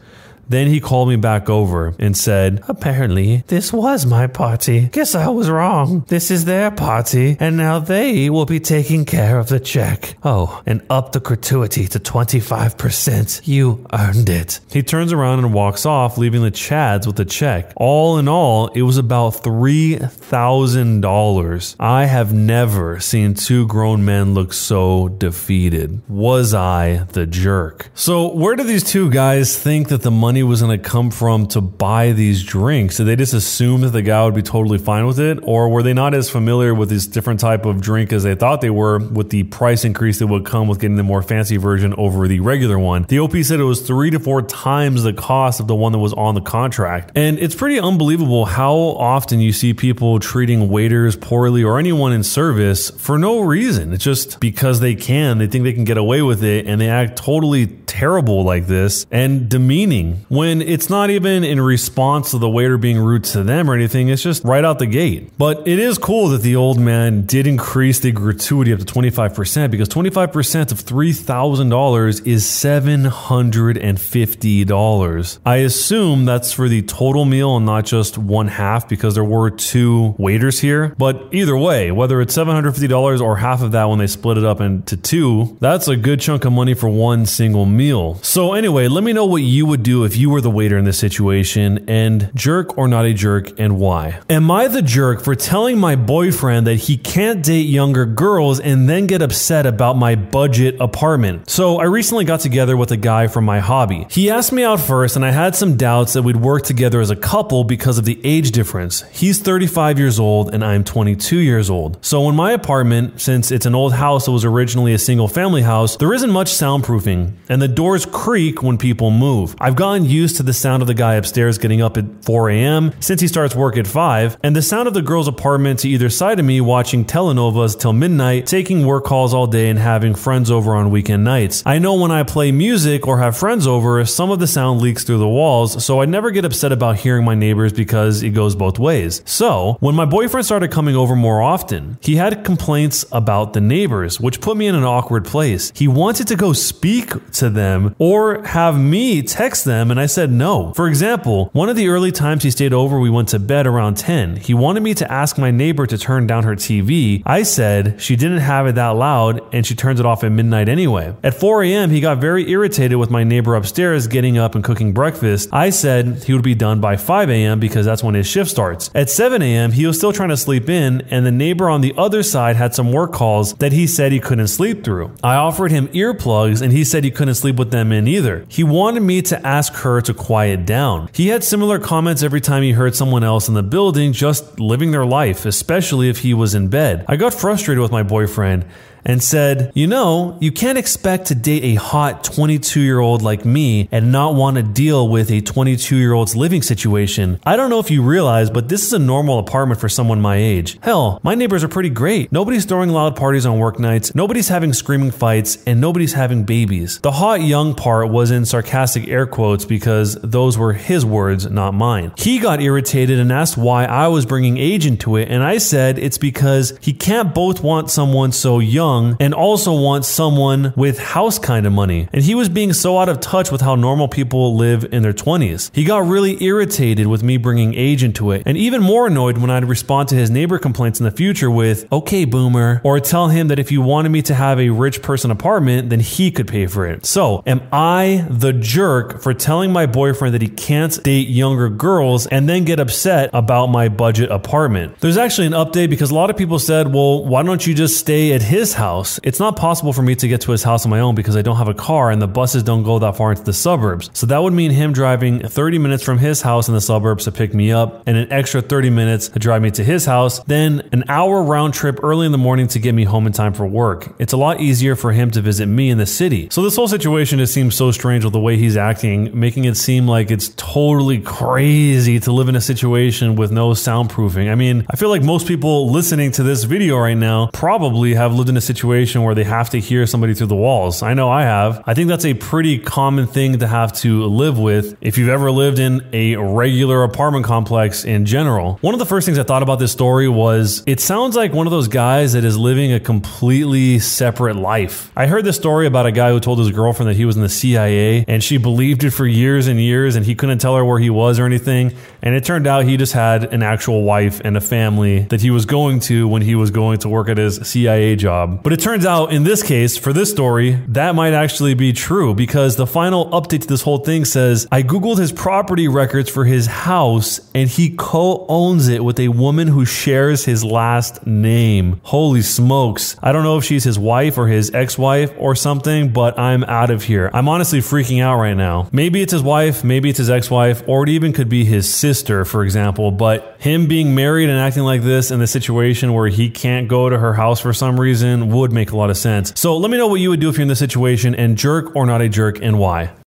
Then 0.50 0.68
he 0.68 0.80
called 0.80 1.10
me 1.10 1.16
back 1.16 1.50
over 1.50 1.94
and 2.00 2.16
said, 2.16 2.64
Apparently, 2.68 3.44
this 3.48 3.74
was 3.74 4.06
my 4.06 4.28
party. 4.28 4.90
Guess 4.92 5.16
I 5.16 5.28
was 5.30 5.50
wrong. 5.50 6.06
This 6.08 6.30
is 6.32 6.46
their 6.46 6.72
party, 6.72 7.38
and 7.40 7.58
now 7.58 7.80
they 7.80 8.30
will 8.30 8.46
be 8.46 8.60
taking 8.60 9.06
care 9.06 9.40
of 9.40 9.50
the 9.50 9.60
check. 9.60 10.16
Oh, 10.24 10.62
and 10.66 10.82
up 10.90 11.12
the 11.12 11.20
gratuity 11.20 11.88
to 11.88 12.00
25%. 12.00 13.48
You 13.48 13.86
earned 13.94 14.30
it. 14.30 14.60
He 14.72 14.84
turns 14.84 15.12
around 15.14 15.40
and 15.40 15.54
walks 15.54 15.86
off, 15.86 16.18
leaving 16.18 16.42
the 16.44 16.52
Chads 16.52 17.06
with 17.08 17.16
the 17.18 17.26
check. 17.26 17.72
All 17.76 18.18
in 18.18 18.28
all, 18.28 18.68
it 18.70 18.82
was 18.84 18.98
about 18.98 19.44
$3,000. 19.44 21.76
I 21.80 22.06
have 22.06 22.34
never 22.34 23.00
seen 23.00 23.34
two 23.34 23.68
grown 23.68 24.06
men 24.06 24.34
look 24.34 24.54
so 24.54 25.10
defeated. 25.10 26.02
Was 26.08 26.54
I 26.54 27.06
the 27.12 27.26
jerk? 27.26 27.90
So, 27.96 28.34
where 28.34 28.56
do 28.56 28.64
these 28.64 28.84
two 28.84 29.10
guys 29.10 29.58
think 29.58 29.90
that 29.90 30.02
the 30.02 30.12
money 30.12 30.37
was 30.44 30.62
going 30.62 30.80
to 30.80 30.90
come 30.90 31.12
from 31.12 31.48
to 31.48 31.62
buy 31.62 32.12
these 32.12 32.44
drinks? 32.44 32.98
Did 32.98 33.06
they 33.06 33.16
just 33.16 33.34
assume 33.34 33.82
that 33.82 33.90
the 33.90 34.02
guy 34.02 34.24
would 34.26 34.36
be 34.36 34.42
totally 34.42 34.78
fine 34.78 35.06
with 35.06 35.20
it? 35.20 35.40
Or 35.44 35.70
were 35.70 35.84
they 35.84 35.94
not 35.94 36.14
as 36.14 36.30
familiar 36.30 36.74
with 36.74 36.90
this 36.90 37.08
different 37.08 37.40
type 37.40 37.66
of 37.66 37.82
drink 37.82 38.12
as 38.14 38.24
they 38.24 38.36
thought 38.36 38.62
they 38.62 38.70
were 38.70 39.00
with 39.00 39.30
the 39.30 39.44
price 39.44 39.86
increase 39.86 40.20
that 40.20 40.28
would 40.28 40.46
come 40.46 40.68
with 40.68 40.80
getting 40.80 40.98
the 40.98 41.04
more 41.04 41.22
fancy 41.22 41.58
version 41.58 41.94
over 41.96 42.28
the 42.28 42.40
regular 42.40 42.78
one? 42.78 43.04
The 43.04 43.20
OP 43.20 43.36
said 43.38 43.60
it 43.60 43.64
was 43.64 43.82
three 43.82 44.10
to 44.12 44.20
four 44.20 44.42
times 44.42 45.04
the 45.04 45.14
cost 45.14 45.60
of 45.60 45.68
the 45.68 45.76
one 45.76 45.92
that 45.92 46.00
was 46.00 46.14
on 46.14 46.36
the 46.36 46.42
contract. 46.42 47.12
And 47.16 47.40
it's 47.40 47.56
pretty 47.56 47.80
unbelievable 47.80 48.46
how 48.46 48.74
often 48.76 49.40
you 49.40 49.52
see 49.52 49.74
people 49.74 50.20
treating 50.20 50.70
waiters 50.70 51.16
poorly 51.16 51.64
or 51.64 51.80
anyone 51.80 52.14
in 52.14 52.24
service 52.24 52.90
for 52.90 53.18
no 53.18 53.42
reason. 53.42 53.94
It's 53.94 54.04
just 54.04 54.40
because 54.40 54.80
they 54.80 54.96
can, 54.96 55.38
they 55.38 55.48
think 55.48 55.64
they 55.64 55.74
can 55.74 55.84
get 55.84 55.98
away 55.98 56.22
with 56.22 56.44
it 56.44 56.68
and 56.68 56.80
they 56.80 56.90
act 56.90 57.18
totally 57.18 57.68
terrible 57.68 58.44
like 58.44 58.68
this 58.68 59.06
and 59.12 59.50
demeaning 59.50 60.26
when 60.30 60.62
it's 60.62 60.90
not 60.90 61.10
even 61.10 61.44
in 61.44 61.60
response 61.62 62.32
to 62.32 62.38
the 62.38 62.50
waiter 62.50 62.78
being 62.78 62.98
rude 62.98 63.26
to 63.26 63.44
them 63.44 63.70
or 63.70 63.74
anything. 63.74 64.08
It's 64.10 64.24
just 64.24 64.44
right 64.44 64.66
out 64.66 64.80
the 64.80 64.86
gate. 64.86 65.32
But 65.38 65.68
it 65.68 65.80
is 65.80 65.98
cool 65.98 66.30
that 66.30 66.42
the 66.42 66.56
old 66.56 66.80
man 66.80 67.26
did 67.26 67.48
increase 67.48 68.00
the 68.00 68.12
gratuity 68.12 68.74
up 68.74 68.80
to 68.80 68.86
25% 68.86 69.72
because 69.72 69.90
25% 69.90 70.72
of 70.72 70.84
$3,000 70.84 72.28
is 72.28 72.46
$750. 72.46 75.40
I 75.46 75.56
assume 75.58 76.26
that's 76.26 76.52
for 76.52 76.68
the 76.68 76.82
total 76.82 77.26
meal 77.26 77.58
and 77.58 77.66
not 77.66 77.86
just 77.86 78.18
one 78.18 78.48
half 78.48 78.90
because 78.90 79.14
there 79.14 79.24
were 79.24 79.50
two 79.50 80.16
waiters 80.18 80.60
here. 80.60 80.96
But 80.98 81.30
either 81.32 81.58
way, 81.58 81.92
whether 81.92 82.22
it's 82.22 82.36
$750 82.36 83.22
or 83.22 83.38
half 83.38 83.62
of 83.62 83.72
that 83.74 83.86
when 83.86 84.00
they 84.00 84.08
split 84.08 84.38
it 84.38 84.44
up 84.44 84.62
into 84.62 84.98
two, 84.98 85.58
that's 85.60 85.88
a 85.88 85.96
good 85.96 86.20
chunk 86.20 86.46
of 86.46 86.54
money 86.54 86.74
for 86.74 86.90
one 86.90 87.26
single 87.26 87.66
meal. 87.66 88.16
So 88.22 88.54
anyway, 88.54 88.88
let 88.88 89.04
me 89.04 89.14
know 89.14 89.26
what 89.26 89.44
you 89.44 89.66
would 89.66 89.84
do 89.84 90.04
if 90.04 90.17
you 90.18 90.30
were 90.30 90.42
the 90.42 90.52
waiter 90.52 90.78
in 90.78 90.86
this 90.86 90.98
situation 90.98 91.86
and 91.88 92.32
jerk 92.34 92.78
or 92.78 92.88
not 92.88 93.06
a 93.06 93.14
jerk 93.14 93.60
and 93.60 93.78
why. 93.78 94.20
Am 94.30 94.50
I 94.50 94.68
the 94.68 94.82
jerk 94.82 95.22
for 95.22 95.36
telling 95.36 95.78
my 95.78 95.96
boyfriend 95.96 96.68
that 96.68 96.76
he 96.76 96.98
can't 96.98 97.44
date 97.44 97.68
younger 97.68 98.06
girls 98.06 98.60
and 98.60 98.90
then 98.90 99.08
get 99.08 99.22
upset 99.22 99.66
about 99.66 99.98
my 99.98 100.16
budget 100.16 100.76
apartment? 100.80 101.50
So 101.50 101.78
I 101.78 101.86
recently 101.86 102.26
got 102.26 102.40
together 102.40 102.76
with 102.76 102.92
a 102.92 102.98
guy 102.98 103.28
from 103.28 103.46
my 103.46 103.60
hobby. 103.60 104.08
He 104.10 104.30
asked 104.30 104.52
me 104.52 104.64
out 104.64 104.80
first 104.80 105.16
and 105.16 105.26
I 105.26 105.32
had 105.32 105.56
some 105.56 105.78
doubts 105.78 106.14
that 106.14 106.24
we'd 106.24 106.38
work 106.38 106.64
together 106.64 107.00
as 107.00 107.10
a 107.10 107.16
couple 107.16 107.64
because 107.64 107.98
of 107.98 108.06
the 108.06 108.20
age 108.24 108.52
difference. 108.52 109.04
He's 109.12 109.40
35 109.40 110.00
years 110.00 110.20
old 110.20 110.54
and 110.54 110.64
I'm 110.64 110.84
22 110.84 111.38
years 111.38 111.70
old. 111.70 112.04
So 112.04 112.28
in 112.30 112.36
my 112.36 112.52
apartment, 112.52 113.22
since 113.22 113.52
it's 113.52 113.66
an 113.66 113.76
old 113.76 113.94
house 113.94 114.26
that 114.26 114.32
was 114.32 114.46
originally 114.46 114.94
a 114.94 115.00
single 115.00 115.28
family 115.28 115.62
house, 115.62 115.98
there 115.98 116.14
isn't 116.14 116.32
much 116.32 116.52
soundproofing 116.52 117.34
and 117.50 117.62
the 117.62 117.68
doors 117.68 118.06
creak 118.06 118.64
when 118.64 118.78
people 118.78 119.12
move. 119.12 119.56
I've 119.60 119.76
gotten 119.76 120.06
used 120.08 120.38
to 120.38 120.44
the 120.44 120.54
sound 120.54 120.82
of 120.82 120.88
the 120.88 120.94
guy 120.94 121.16
upstairs 121.16 121.58
getting 121.58 121.82
up 121.82 121.98
at 121.98 122.06
4 122.24 122.50
a.m. 122.50 122.94
since 123.00 123.22
he 123.22 123.28
starts 123.28 123.56
work 123.56 123.78
at 123.78 123.88
5 123.88 124.38
and 124.44 124.56
the 124.56 124.62
sound 124.62 124.88
of 124.88 124.94
the 124.94 125.02
girl's 125.02 125.28
apartment 125.28 125.80
to 125.80 125.90
either 125.90 126.10
side 126.10 126.40
of 126.40 126.46
me 126.46 126.62
watching 126.62 127.06
telenovas 127.06 127.80
till 127.80 127.94
midnight, 127.94 128.46
taking 128.46 128.86
work 128.86 129.06
calls 129.06 129.34
all 129.34 129.48
day 129.48 129.70
and 129.70 129.80
having 129.80 130.16
friends 130.16 130.50
over 130.52 130.76
on 130.76 130.92
weekend 130.92 131.24
nights. 131.24 131.64
I 131.66 131.80
know 131.80 131.96
when 131.96 132.12
I 132.12 132.24
play 132.24 132.52
music 132.52 133.08
or 133.08 133.20
have 133.20 133.38
friends 133.38 133.68
over, 133.68 134.04
some 134.06 134.32
of 134.32 134.40
the 134.40 134.48
sound 134.48 134.82
leaks 134.82 135.04
through 135.04 135.20
the 135.20 135.28
walls, 135.28 135.84
so 135.84 136.02
I 136.02 136.06
never 136.06 136.32
get 136.32 136.46
upset 136.46 136.72
about 136.72 136.98
hearing 136.98 137.26
my 137.26 137.36
neighbors 137.36 137.74
because 137.74 138.24
it 138.24 138.32
goes 138.32 138.56
both 138.56 138.80
ways. 138.80 139.22
So, 139.26 139.78
when 139.80 139.96
my 139.96 140.06
boyfriend 140.06 140.46
started 140.46 140.72
coming 140.72 140.96
over 140.96 141.16
more 141.16 141.42
often, 141.42 141.98
he 142.02 142.16
had 142.16 142.44
complaints 142.44 143.06
about 143.12 143.54
the 143.54 143.62
neighbors, 143.62 144.20
which 144.20 144.42
put 144.42 144.58
me 144.58 144.68
in 144.68 144.76
an 144.76 144.84
awkward 144.84 145.26
place. 145.26 145.72
He 145.76 145.88
wanted 145.88 146.28
to 146.28 146.36
go 146.36 146.54
speak 146.54 147.32
to 147.34 147.50
them 147.50 147.96
or 148.00 148.44
have 148.44 148.80
me 148.80 149.22
text 149.22 149.66
them, 149.66 149.92
and 149.92 149.97
I 150.00 150.06
said 150.06 150.32
no. 150.32 150.74
For 150.74 150.88
example, 150.88 151.50
one 151.54 151.70
of 151.70 151.76
the 151.76 151.90
early 151.90 152.12
times 152.12 152.44
he 152.44 152.52
stayed 152.52 152.74
over, 152.74 153.00
we 153.00 153.10
went 153.10 153.30
to 153.30 153.40
bed 153.40 153.68
around 153.68 153.98
10. 153.98 154.38
He 154.38 154.54
wanted 154.54 154.84
me 154.84 154.94
to 154.96 155.12
ask 155.12 155.38
my 155.38 155.52
neighbor 155.52 155.86
to 155.88 155.98
turn 155.98 156.28
down 156.28 156.44
her 156.44 156.56
TV. 156.56 157.22
I 157.26 157.44
said 157.44 158.02
she 158.02 158.16
didn't 158.16 158.40
have 158.40 158.68
it 158.68 158.76
that 158.76 158.90
loud 158.90 159.42
and 159.54 159.66
she 159.66 159.76
turns 159.76 160.00
it 160.00 160.06
off 160.06 160.24
at 160.24 160.32
midnight 160.32 160.70
anyway. 160.70 161.16
At 161.24 161.40
4 161.40 161.64
a.m., 161.64 161.90
he 161.90 162.02
got 162.02 162.20
very 162.20 162.50
irritated 162.50 162.98
with 162.98 163.10
my 163.10 163.24
neighbor 163.24 163.56
upstairs 163.56 164.08
getting 164.08 164.38
up 164.38 164.56
and 164.56 164.64
cooking 164.64 164.94
breakfast. 164.94 165.50
I 165.52 165.70
said 165.70 166.24
he 166.24 166.34
would 166.34 166.44
be 166.44 166.56
done 166.56 166.82
by 166.82 166.98
5 166.98 167.30
a.m. 167.30 167.60
because 167.60 167.86
that's 167.86 168.04
when 168.04 168.16
his 168.16 168.28
shift 168.28 168.50
starts. 168.50 168.90
At 168.94 169.10
7 169.10 169.42
a.m., 169.42 169.72
he 169.72 169.86
was 169.86 169.98
still 169.98 170.14
trying 170.14 170.30
to 170.30 170.38
sleep 170.38 170.70
in, 170.70 171.02
and 171.10 171.26
the 171.26 171.32
neighbor 171.32 171.70
on 171.70 171.82
the 171.82 171.94
other 171.98 172.24
side 172.24 172.56
had 172.56 172.76
some 172.76 172.92
work 172.92 173.14
calls 173.14 173.54
that 173.56 173.72
he 173.72 173.88
said 173.88 174.12
he 174.12 174.20
couldn't 174.20 174.48
sleep 174.48 174.84
through. 174.84 175.14
I 175.24 175.36
offered 175.36 175.72
him 175.72 175.88
earplugs, 175.90 176.62
and 176.62 176.74
he 176.74 176.84
said 176.84 177.04
he 177.04 177.12
couldn't 177.12 177.36
sleep 177.36 177.56
with 177.56 177.72
them 177.72 177.92
in 177.92 178.08
either. 178.08 178.46
He 178.50 178.64
wanted 178.64 179.02
me 179.02 179.22
to 179.24 179.48
ask 179.48 179.74
her 179.76 179.87
to 180.02 180.14
quiet 180.14 180.66
down. 180.66 181.10
He 181.14 181.30
had 181.30 181.44
similar 181.44 181.80
comments 181.80 182.24
every 182.24 182.42
time 182.42 182.64
he 182.64 182.74
heard 182.74 182.96
someone 182.96 183.24
else 183.24 183.48
in 183.48 183.54
the 183.54 183.64
building 183.64 184.14
just 184.14 184.60
living 184.60 184.92
their 184.92 185.06
life, 185.06 185.46
especially 185.46 186.10
if 186.10 186.20
he 186.20 186.34
was 186.34 186.54
in 186.54 186.68
bed. 186.68 187.06
I 187.08 187.16
got 187.16 187.34
frustrated 187.34 187.82
with 187.82 187.92
my 187.92 188.04
boyfriend 188.04 188.66
and 189.08 189.24
said, 189.24 189.72
You 189.74 189.88
know, 189.88 190.38
you 190.40 190.52
can't 190.52 190.78
expect 190.78 191.28
to 191.28 191.36
date 191.36 191.64
a 191.64 191.76
hot 191.76 192.24
22 192.24 192.82
year 192.82 193.00
old 193.00 193.24
like 193.24 193.46
me 193.46 193.88
and 193.92 194.12
not 194.12 194.36
want 194.36 194.58
to 194.58 194.64
deal 194.64 195.08
with 195.08 195.32
a 195.32 195.42
22 195.42 195.96
year 195.96 196.14
old's 196.14 196.36
living 196.36 196.62
situation. 196.62 197.40
I 197.44 197.56
don't 197.56 197.72
know 197.72 197.80
if 197.80 197.90
you 197.90 198.04
realize, 198.04 198.52
but 198.52 198.70
this 198.70 198.86
is 198.86 198.94
a 198.94 199.00
normal 199.00 199.40
apartment 199.40 199.80
for 199.80 199.90
someone 199.90 200.22
my 200.22 200.36
age. 200.36 200.78
Hell, 200.82 201.20
my 201.24 201.34
neighbors 201.34 201.64
are 201.64 201.70
pretty 201.70 201.90
great. 201.90 202.32
Nobody's 202.32 202.66
throwing 202.66 202.90
loud 202.90 203.16
parties 203.16 203.46
on 203.46 203.58
work 203.58 203.80
nights, 203.80 204.14
nobody's 204.14 204.50
having 204.50 204.74
screaming 204.74 205.12
fights, 205.12 205.58
and 205.66 205.80
nobody's 205.80 206.14
having 206.14 206.44
babies. 206.44 207.00
The 207.00 207.12
hot 207.12 207.42
young 207.42 207.74
part 207.74 208.10
was 208.10 208.30
in 208.30 208.46
sarcastic 208.46 209.08
air 209.08 209.26
quotes 209.26 209.64
because 209.64 210.16
those 210.16 210.58
were 210.58 210.74
his 210.74 211.06
words, 211.06 211.50
not 211.50 211.74
mine. 211.74 212.12
He 212.18 212.40
got 212.40 212.62
irritated 212.62 213.20
and 213.20 213.32
asked 213.32 213.58
why 213.58 213.86
I 213.86 214.10
was 214.10 214.26
bringing 214.26 214.58
age 214.58 214.86
into 214.86 215.16
it, 215.16 215.30
and 215.30 215.44
I 215.44 215.60
said 215.60 215.98
it's 215.98 216.18
because 216.18 216.78
he 216.82 216.92
can't 216.92 217.34
both 217.34 217.64
want 217.64 217.90
someone 217.90 218.34
so 218.34 218.60
young 218.60 218.97
and 219.20 219.34
also 219.34 219.74
want 219.74 220.06
someone 220.06 220.74
with 220.76 221.00
house 221.00 221.40
kind 221.40 221.66
of 221.66 221.74
money. 221.74 222.08
And 222.14 222.24
he 222.24 222.36
was 222.36 222.50
being 222.50 222.74
so 222.74 222.98
out 222.98 223.10
of 223.10 223.20
touch 223.20 223.52
with 223.52 223.62
how 223.62 223.76
normal 223.76 224.08
people 224.08 224.56
live 224.56 224.86
in 224.92 225.04
their 225.04 225.14
20s. 225.14 225.74
He 225.74 225.84
got 225.84 226.08
really 226.08 226.42
irritated 226.44 227.08
with 227.08 227.24
me 227.24 227.38
bringing 227.38 227.74
age 227.76 228.04
into 228.04 228.32
it, 228.32 228.44
and 228.46 228.58
even 228.58 228.82
more 228.82 229.08
annoyed 229.08 229.38
when 229.38 229.50
I'd 229.50 229.66
respond 229.66 230.10
to 230.10 230.16
his 230.16 230.30
neighbor 230.30 230.60
complaints 230.60 231.00
in 231.00 231.06
the 231.06 231.12
future 231.12 231.52
with, 231.52 231.92
okay, 231.92 232.26
boomer, 232.26 232.82
or 232.84 233.00
tell 233.00 233.30
him 233.30 233.48
that 233.50 233.60
if 233.60 233.70
he 233.70 233.78
wanted 233.78 234.10
me 234.10 234.22
to 234.24 234.34
have 234.34 234.60
a 234.60 234.70
rich 234.70 235.02
person 235.02 235.32
apartment, 235.32 235.90
then 235.90 236.00
he 236.00 236.32
could 236.32 236.48
pay 236.48 236.68
for 236.68 236.86
it. 236.86 237.06
So, 237.06 237.44
am 237.46 237.62
I 237.72 238.26
the 238.30 238.54
jerk 238.54 239.22
for 239.22 239.34
telling 239.34 239.72
my 239.72 239.86
boyfriend 239.86 240.34
that 240.34 240.42
he 240.42 240.50
can't 240.50 241.02
date 241.04 241.28
younger 241.28 241.70
girls 241.70 242.28
and 242.28 242.48
then 242.48 242.64
get 242.64 242.80
upset 242.80 243.30
about 243.34 243.68
my 243.68 243.90
budget 243.90 244.32
apartment? 244.32 245.00
There's 245.00 245.18
actually 245.18 245.48
an 245.48 245.54
update 245.54 245.90
because 245.90 246.12
a 246.12 246.16
lot 246.16 246.30
of 246.30 246.38
people 246.38 246.60
said, 246.60 246.94
well, 246.94 247.26
why 247.26 247.44
don't 247.44 247.66
you 247.66 247.74
just 247.74 247.98
stay 247.98 248.34
at 248.34 248.42
his 248.42 248.74
house? 248.74 248.87
House. 248.88 249.20
It's 249.24 249.40
not 249.40 249.58
possible 249.58 249.92
for 249.92 250.02
me 250.02 250.16
to 250.16 250.28
get 250.28 250.42
to 250.42 250.52
his 250.52 250.64
house 250.64 250.86
on 250.86 250.90
my 250.90 251.02
own 251.02 251.14
because 251.14 251.36
I 251.36 251.42
don't 251.42 251.58
have 251.58 251.68
a 251.68 251.74
car 251.74 252.10
and 252.10 252.22
the 252.22 252.28
buses 252.28 252.64
don't 252.64 252.84
go 252.84 253.00
that 253.00 253.18
far 253.18 253.32
into 253.32 253.44
the 253.44 253.52
suburbs. 253.52 254.10
So 254.14 254.26
that 254.28 254.42
would 254.42 254.54
mean 254.54 254.72
him 254.72 254.94
driving 254.94 255.46
30 255.46 255.78
minutes 255.78 256.04
from 256.04 256.18
his 256.18 256.42
house 256.42 256.70
in 256.70 256.74
the 256.74 256.80
suburbs 256.82 257.26
to 257.26 257.32
pick 257.32 257.54
me 257.54 257.72
up 257.72 258.04
and 258.08 258.16
an 258.16 258.32
extra 258.32 258.62
30 258.62 258.90
minutes 258.90 259.28
to 259.30 259.40
drive 259.40 259.62
me 259.62 259.72
to 259.72 259.84
his 259.84 260.06
house, 260.06 260.40
then 260.46 260.88
an 260.94 261.04
hour 261.10 261.44
round 261.44 261.74
trip 261.74 262.00
early 262.02 262.26
in 262.26 262.32
the 262.32 262.38
morning 262.38 262.68
to 262.70 262.80
get 262.80 262.94
me 262.96 263.04
home 263.04 263.28
in 263.28 263.34
time 263.34 263.54
for 263.54 263.66
work. 263.66 264.16
It's 264.20 264.34
a 264.34 264.38
lot 264.38 264.62
easier 264.62 264.96
for 264.96 265.12
him 265.12 265.32
to 265.32 265.42
visit 265.42 265.66
me 265.66 265.90
in 265.90 265.98
the 265.98 266.06
city. 266.06 266.48
So 266.50 266.62
this 266.62 266.78
whole 266.78 266.88
situation 266.88 267.40
just 267.40 267.54
seems 267.54 267.76
so 267.76 267.92
strange 267.92 268.24
with 268.24 268.34
the 268.34 268.40
way 268.40 268.56
he's 268.56 268.78
acting, 268.78 269.38
making 269.38 269.66
it 269.66 269.76
seem 269.76 270.08
like 270.08 270.32
it's 270.32 270.50
totally 270.56 271.20
crazy 271.20 272.22
to 272.22 272.32
live 272.32 272.48
in 272.48 272.56
a 272.56 272.62
situation 272.62 273.36
with 273.36 273.52
no 273.52 273.72
soundproofing. 273.72 274.50
I 274.50 274.56
mean, 274.56 274.86
I 274.90 274.96
feel 274.96 275.10
like 275.10 275.24
most 275.24 275.46
people 275.46 275.92
listening 275.92 276.32
to 276.34 276.44
this 276.44 276.64
video 276.64 276.98
right 276.98 277.18
now 277.18 277.50
probably 277.52 278.14
have 278.14 278.34
lived 278.34 278.50
in 278.50 278.56
a 278.56 278.62
situation 278.68 279.24
where 279.24 279.34
they 279.34 279.44
have 279.44 279.70
to 279.72 279.80
hear 279.80 280.06
somebody 280.06 280.34
through 280.34 280.48
the 280.48 280.56
walls. 280.56 281.02
I 281.02 281.14
know 281.14 281.30
I 281.30 281.44
have. 281.44 281.82
I 281.88 281.94
think 281.94 282.10
that's 282.10 282.26
a 282.26 282.34
pretty 282.34 282.78
common 282.78 283.26
thing 283.26 283.60
to 283.60 283.68
have 283.68 283.94
to 283.94 284.26
live 284.26 284.60
with 284.60 284.96
if 285.02 285.18
you've 285.18 285.30
ever 285.30 285.50
lived 285.50 285.80
in 285.80 286.08
a 286.14 286.36
regular 286.36 287.04
apartment 287.04 287.46
complex 287.46 288.06
in 288.06 288.26
general. 288.26 288.78
One 288.82 288.94
of 288.94 289.00
the 289.00 289.06
first 289.06 289.26
things 289.26 289.40
I 289.40 289.44
thought 289.44 289.64
about 289.64 289.80
this 289.80 289.92
story 289.92 290.28
was 290.28 290.84
it 290.86 291.00
sounds 291.00 291.36
like 291.36 291.54
one 291.54 291.66
of 291.66 291.72
those 291.72 291.88
guys 291.88 292.34
that 292.34 292.44
is 292.44 292.58
living 292.58 292.94
a 292.94 293.00
completely 293.00 294.00
separate 294.00 294.56
life. 294.56 295.12
I 295.16 295.28
heard 295.28 295.46
this 295.46 295.56
story 295.56 295.88
about 295.88 296.06
a 296.06 296.12
guy 296.12 296.32
who 296.32 296.40
told 296.40 296.60
his 296.60 296.72
girlfriend 296.72 297.10
that 297.10 297.16
he 297.16 297.26
was 297.26 297.36
in 297.36 297.42
the 297.42 297.50
CIA 297.50 298.26
and 298.28 298.44
she 298.44 298.58
believed 298.58 299.04
it 299.04 299.12
for 299.12 299.26
years 299.26 299.68
and 299.68 299.80
years 299.80 300.16
and 300.16 300.26
he 300.26 300.36
couldn't 300.36 300.60
tell 300.60 300.76
her 300.76 300.84
where 300.84 301.00
he 301.00 301.10
was 301.10 301.40
or 301.40 301.46
anything. 301.46 301.96
And 302.22 302.36
it 302.36 302.44
turned 302.44 302.68
out 302.68 302.86
he 302.86 302.98
just 302.98 303.14
had 303.14 303.54
an 303.54 303.64
actual 303.64 304.04
wife 304.04 304.42
and 304.44 304.58
a 304.58 304.62
family 304.62 305.20
that 305.20 305.42
he 305.42 305.52
was 305.52 305.66
going 305.66 306.00
to 306.02 306.28
when 306.28 306.42
he 306.42 306.56
was 306.56 306.72
going 306.72 307.00
to 307.00 307.10
work 307.10 307.30
at 307.30 307.38
his 307.38 307.56
CIA 307.58 308.16
But 308.64 308.74
it 308.74 308.80
turns 308.80 309.06
out 309.06 309.32
in 309.32 309.44
this 309.44 309.64
case, 309.64 309.98
for 309.98 310.14
this 310.14 310.32
story, 310.32 310.82
that 310.88 311.16
might 311.16 311.34
actually 311.34 311.74
be 311.74 311.94
true 311.94 312.34
because 312.34 312.76
the 312.76 312.88
final 312.88 313.28
update 313.32 313.62
to 313.62 313.68
this 313.68 313.82
whole 313.82 314.00
thing 314.00 314.26
says 314.26 314.68
I 314.72 314.84
Googled 314.84 315.18
his 315.18 315.32
property 315.32 315.88
records 315.88 316.30
for 316.30 316.46
his 316.46 316.68
house 316.68 317.40
and 317.54 317.70
he 317.70 317.96
co 317.98 318.46
owns 318.50 318.88
it 318.88 319.04
with 319.04 319.20
a 319.20 319.30
woman 319.30 319.68
who 319.68 319.86
shares 319.86 320.46
his 320.46 320.64
last 320.64 321.26
name. 321.26 322.00
Holy 322.04 322.42
smokes. 322.42 323.16
I 323.22 323.32
don't 323.32 323.44
know 323.44 323.58
if 323.58 323.64
she's 323.64 323.84
his 323.84 324.00
wife 324.00 324.38
or 324.38 324.48
his 324.48 324.74
ex 324.74 324.98
wife 324.98 325.32
or 325.38 325.56
something, 325.56 326.12
but 326.14 326.38
I'm 326.38 326.64
out 326.66 326.90
of 326.90 327.04
here. 327.04 327.30
I'm 327.34 327.50
honestly 327.50 327.80
freaking 327.80 328.22
out 328.22 328.38
right 328.38 328.56
now. 328.56 328.90
Maybe 328.92 329.22
it's 329.22 329.34
his 329.34 329.44
wife, 329.44 329.84
maybe 329.84 330.10
it's 330.10 330.18
his 330.18 330.30
ex 330.30 330.50
wife, 330.50 330.84
or 330.88 331.04
it 331.04 331.10
even 331.10 331.34
could 331.34 331.50
be 331.50 331.66
his 331.66 331.94
sister, 331.94 332.46
for 332.46 332.64
example. 332.64 333.12
But 333.12 333.56
him 333.60 333.88
being 333.88 334.16
married 334.16 334.50
and 334.50 334.60
acting 334.60 334.84
like 334.84 335.02
this 335.02 335.32
in 335.32 335.40
the 335.40 335.48
situation 335.48 336.14
where 336.14 336.28
he 336.28 336.50
can't 336.50 336.88
go 336.88 337.10
to 337.10 337.18
her 337.18 337.34
house 337.34 337.60
for 337.60 337.74
some 337.74 338.00
reason 338.00 338.47
would 338.50 338.72
make 338.72 338.92
a 338.92 338.98
lot 338.98 339.10
of 339.10 339.18
sense. 339.18 339.54
So 339.56 339.78
let 339.78 339.92
me 339.92 339.98
know 339.98 340.08
what 340.08 340.20
you 340.20 340.30
would 340.30 340.40
do 340.40 340.50
if 340.50 340.58
you're 340.58 340.64
in 340.64 340.68
this 340.68 340.80
situation 340.80 341.36
and 341.36 341.58
jerk 341.58 341.96
or 341.96 342.06
not 342.06 342.22
a 342.22 342.30
jerk 342.30 342.60
and 342.62 342.80
why. 342.80 343.12